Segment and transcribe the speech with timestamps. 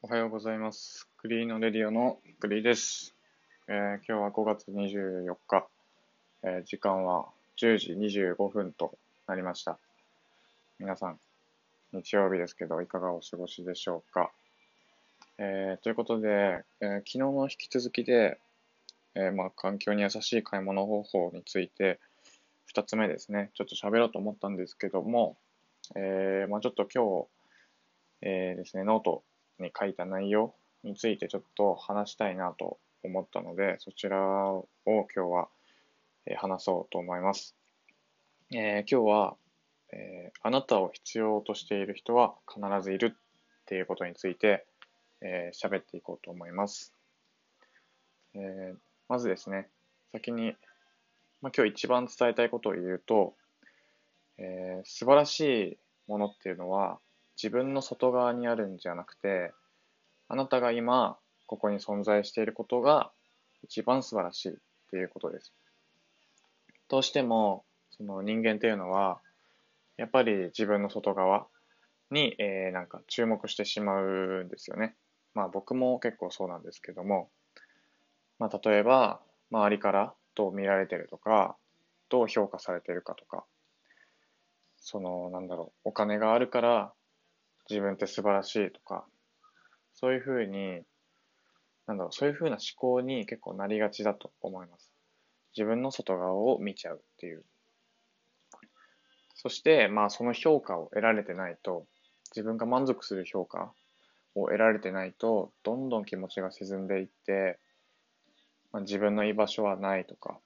[0.00, 1.08] おはようございます。
[1.16, 3.16] クリーノレディオのクリーです。
[3.66, 5.66] えー今日は5月24日、
[6.44, 7.26] えー時間は
[7.60, 9.76] 10時25分となりました。
[10.78, 11.18] 皆さん、
[11.92, 14.30] 日曜日ですけど、いかがお過ごしでしょうか？
[15.38, 18.38] えーということで、えー昨日の引き続きで、
[19.16, 21.98] えーまあ、環境に優しい買い物方法について、
[22.72, 25.36] 2つ目ですね、ちょっと喋ろうと思ったんですけども、
[25.96, 27.26] えーまあ、ちょっと今
[28.22, 29.24] 日、えーですね、ノート
[29.62, 30.54] に書いた内容
[30.84, 35.48] についてちょっと話したいなと思ったので、そちらを今日は
[36.36, 37.54] 話そうと思います。
[38.52, 39.36] えー今日は、
[39.92, 44.66] えーあなたを必要としている人は必ずいるっていうことについて
[45.20, 46.94] えー喋っていこうと思います。
[48.34, 48.76] えー
[49.08, 49.68] まずですね、
[50.12, 50.54] 先に、
[51.40, 53.34] まあ、今日一番伝えたいことを言うと、
[54.38, 56.98] えー素晴らしいものっていうのは
[57.40, 59.52] 自分の外側にあるんじゃなくて、
[60.28, 61.16] あなたが今
[61.46, 63.12] ここに存在していることが
[63.62, 64.56] 一番素晴らしいっ
[64.90, 65.52] ていうことです。
[66.88, 69.20] どうしてもその人間っていうのは
[69.96, 71.46] やっぱり自分の外側
[72.10, 74.96] に、えーなんか注目してしまうんですよね。
[75.34, 77.30] まあ僕も結構そうなんですけども、
[78.38, 79.20] まあ例えば
[79.52, 81.56] 周りからどう見られてるとか、
[82.08, 83.44] どう評価されてるかとか、
[84.78, 86.92] そのなんだろう、お金があるから
[87.68, 89.04] 自分って素晴らしいとか、
[89.94, 90.82] そういうふうに、
[91.86, 94.92] なんだろう、そういうふうな思考に結構なりがちだと思います。
[95.56, 97.44] 自分の外側を見ちゃうっていう。
[99.34, 101.86] そして、まあその評価を得られてないと、
[102.34, 103.72] 自分が満足する評価
[104.34, 107.58] を得られてないと、どんどん気持ちが沈んでいって、
[108.72, 110.38] まあ、自分の居場所はないとか、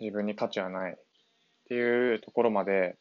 [0.00, 0.96] 自分に価値はないっ
[1.68, 2.96] ていうところまで、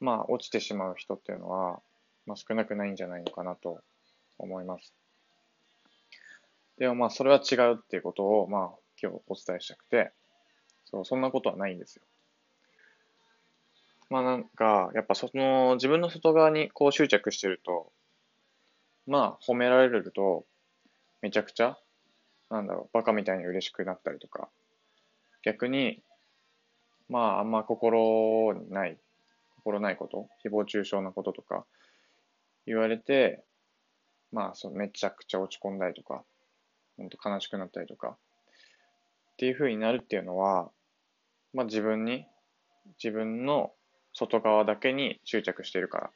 [0.00, 1.80] まあ落ちてしまう人っていうのは、
[2.26, 3.80] まあ、少なくないんじゃないのかなと
[4.38, 4.92] 思います。
[6.78, 10.10] でもまあそれは違うっていうことをまあ今日お伝えしたくて、
[10.84, 12.02] そう、そんなことはないんですよ。
[14.10, 17.92] まあなんか、やっぱその自分の外側にこう執着してると、
[19.06, 20.44] まあ褒められると
[21.22, 21.78] めちゃくちゃ、
[22.50, 24.48] なんだろう、バカみたいに嬉しくなったりとか、
[25.44, 26.02] 逆に、
[27.08, 28.98] まああんま心にない、
[29.56, 31.64] 心ないこと、誹謗中傷なこととか
[32.66, 33.44] 言われて、
[34.32, 36.24] まあそうめちゃくちゃ落ち込んだりとか、
[36.96, 38.16] 本当悲しくなったりとか、
[39.32, 40.70] っていう風になるっていうのは、
[41.52, 42.26] まあ自分に、
[43.02, 43.72] 自分の
[44.12, 46.10] 外側だけに執着しているから、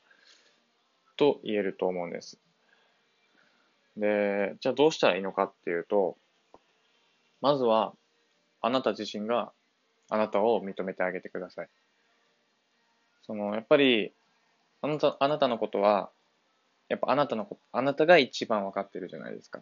[1.16, 2.38] と言えると思うんです。
[3.96, 6.16] で、じゃあどうしたらいいのかっていうと、
[7.40, 7.92] まずは、
[8.60, 9.52] あなた自身が
[10.08, 11.68] あなたを認めてあげてください。
[13.22, 14.12] その、やっぱり、
[14.80, 16.10] あなた、あなたのことは、
[16.88, 19.60] やっぱあなたのこと、あなたが一番分かってるじゃないですか。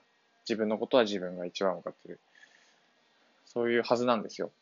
[0.49, 2.21] 自分のことは自分が一番分かってる。
[3.45, 4.53] そういうはずなんですよ。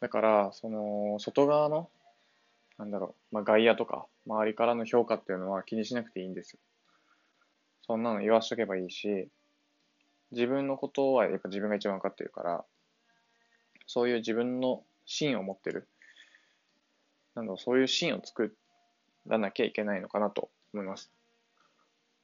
[0.00, 1.88] だから、その、外側の、
[2.78, 6.58] なんだろう、まあ、外野とか、周りからの評価っていうのは気にしなくていいんですよ。
[7.86, 9.28] そんなの言わしとけばいいし、
[10.32, 12.64] 自分のことはやっぱ自分が一番分かってるから、
[13.86, 15.88] そういう自分の芯を持ってる。
[17.34, 18.54] なんだろう、そういう芯を作
[19.26, 21.10] らなきゃいけないのかなと思います。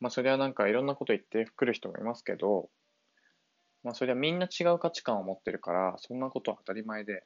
[0.00, 2.68] まあ、それはなんかいろんなこと言ってくる人もいますけど、
[3.82, 7.24] まあ、それはみんな違う価値観を持ってるから、そんなことは当たり前で、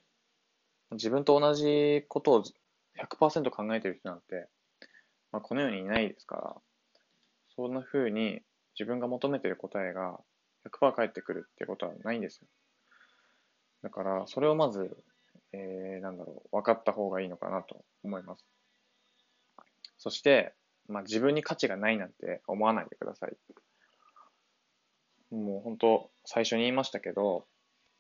[0.93, 2.45] 自分と同じことを
[2.99, 4.49] 100%考えてる人なんて、
[5.33, 6.57] まあ、この世にいないですから、
[7.57, 8.43] そんな風に
[8.79, 10.21] 自分が求めてる答えが
[10.65, 12.49] 100%返ってくるってことはないんですよ。
[13.83, 14.97] だから、それをまず、
[15.53, 18.45] えー、なんだろう、分かった方がいいのかなと思います。
[19.97, 20.55] そして、
[20.91, 23.37] まあ、自分に価値がないなんて思わないでください。
[25.35, 27.47] もう本当、最初に言いましたけど、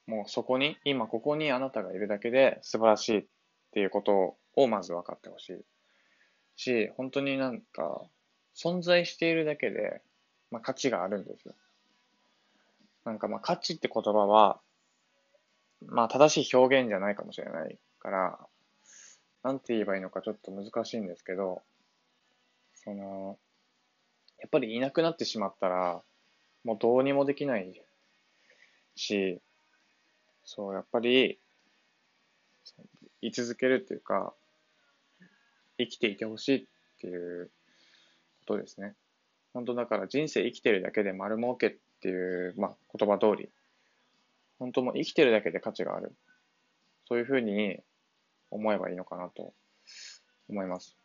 [0.06, 3.26] もうそこに、今ここにあなたがいるだけで素晴らしいっ
[3.72, 5.64] ていうことをまず分かってほしい。
[6.56, 8.02] し、本当になんか、
[8.56, 10.02] 存在しているだけで、
[10.50, 11.54] まあ、価値があるんですよ。
[13.04, 14.60] なんかまあ価値って言葉は、
[15.86, 18.38] まあ正しい表現じゃないかもしれないから、
[19.42, 21.62] なんて言えばいいのかちょっと難しいんですけど、
[22.84, 23.38] その、
[24.38, 26.02] やっぱりいなくなってしまったら、
[26.64, 27.82] もうどうにもできない
[28.96, 29.40] し、
[30.44, 31.38] そう、やっぱり、
[33.20, 34.34] 居続けるっていうか、
[35.78, 36.66] 生きていてほしいっ
[37.00, 37.50] ていう
[38.40, 38.94] ことですね。
[39.52, 43.50] 本当だから人生生きてるだけで丸儲けっていう、まあ、言葉通り、
[44.58, 46.14] 本当もう生きてるだけで価値がある。
[47.08, 47.80] そういうふうに
[48.50, 49.52] 思えばいいのかなと
[50.48, 50.99] 思います。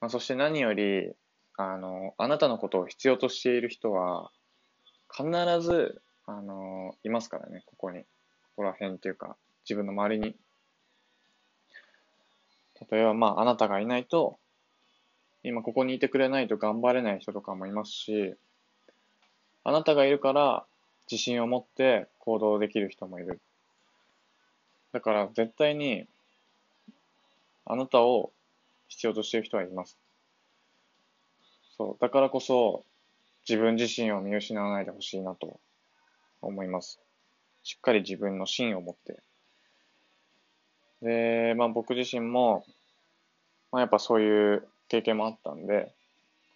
[0.00, 1.12] まあ、そして何より、
[1.56, 4.30] あの、あなたのことを必要としている人は、
[5.14, 5.28] 必
[5.60, 8.02] ず、あの、いますからね、ここに。
[8.02, 8.06] こ
[8.56, 10.34] こら辺っていうか、自分の周りに。
[12.90, 14.38] 例えば、まあ、あなたがいないと、
[15.42, 18.34] 今ここにいてくれないと頑張れない人とかもいますし、
[19.64, 20.64] あなたがいるから
[21.10, 23.40] 自信を持って行動できる人もいる。
[24.92, 26.06] だから絶対に
[27.64, 28.32] あなたを
[28.90, 29.98] 必要としている人はいます。
[31.78, 31.96] そう。
[31.98, 32.84] だからこそ
[33.48, 35.58] 自分自身を見失わないでほしいなと
[36.42, 37.00] 思います。
[37.62, 39.22] しっかり自分の芯を持って。
[41.00, 42.66] で、まあ僕自身も、
[43.72, 45.94] まあやっぱそういう経験もあったんで、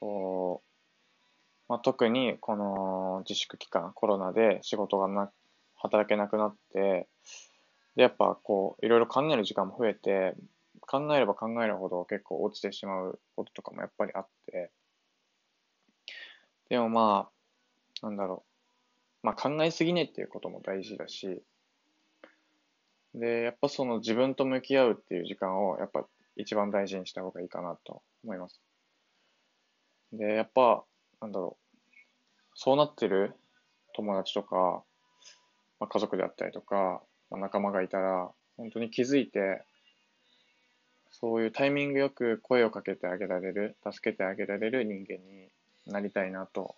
[0.00, 0.74] こう、
[1.68, 5.30] まあ、特にこの自粛期間、コロナで仕事がな、
[5.76, 7.08] 働けなくなって、
[7.96, 10.34] で、やっぱこう、いろいろ考える時間も増えて、
[10.86, 14.70] 考えれば考えるほど結構落ちてしまうこととかもやっぱりあって、
[16.68, 17.28] でもま
[18.02, 18.44] あ、なんだろ
[19.22, 19.26] う。
[19.26, 21.42] まあ考えすぎねっていうことも大事だし、
[23.14, 26.04] で、やっぱその自分と向き合うっていう時間をやっぱ
[26.36, 28.60] 一番大事にした方がいいかなと思います。
[30.12, 30.84] で、やっぱ、
[31.20, 31.78] なんだろう。
[32.54, 33.34] そうなってる
[33.94, 34.84] 友達とか、
[35.80, 39.64] まあ、家族であったりとか、まあ、仲間がいたら、本当に気づいて、
[41.20, 45.48] そういうタイミングよく声をかけてあげられる、助けてあげられる人間に
[45.86, 46.74] なりたいなと、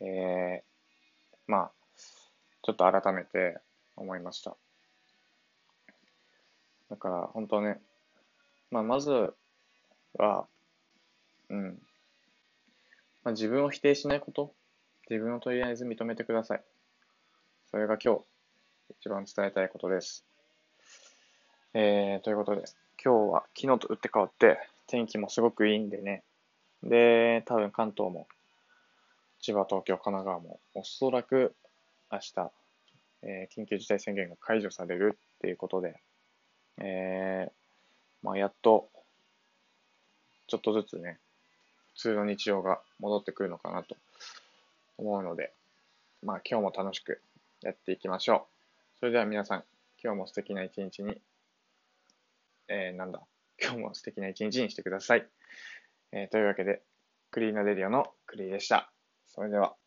[0.00, 1.70] えー、まあ、
[2.62, 3.58] ちょっと改めて
[3.96, 4.54] 思いました。
[6.90, 7.80] だから本当ね、
[8.70, 9.32] まあ、まず
[10.18, 10.46] は、
[11.48, 11.78] うん、
[13.24, 14.52] まあ、自分を否定しないこと、
[15.08, 16.62] 自分をとりあえず認めてください。
[17.70, 18.20] それが今日、
[19.00, 20.26] 一番伝えたいことです。
[21.72, 22.64] えー、ということで、
[23.02, 26.22] 今日は昨日と打って変わって、天気もすごくいいんでね。
[26.82, 28.28] で、多分関東も、
[29.40, 31.54] 千葉、東京、神奈川も、おそらく
[32.12, 32.50] 明日、
[33.22, 35.98] えー、緊急事態宣言が解除されるっていうことで、
[36.78, 37.52] えー、
[38.22, 38.88] まあ、やっと、
[40.46, 41.18] ちょっとずつね、
[41.94, 43.96] 普通の日常が戻ってくるのかなと
[44.98, 45.52] 思うので、
[46.22, 47.20] まあ今日も楽しく
[47.62, 48.46] やっていきましょ
[48.96, 48.98] う。
[49.00, 49.64] それでは皆さん、
[50.02, 51.20] 今日も素敵な一日に、
[52.70, 53.20] えー、なんだ、
[53.60, 55.26] 今日も素敵な一日にしてください。
[56.12, 56.82] えー、というわけで、
[57.32, 58.92] クリーナデリオのクリーでした。
[59.26, 59.79] それでは。